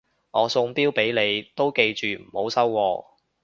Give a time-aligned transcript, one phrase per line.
[0.31, 3.05] 我送錶俾你都記住唔好收喎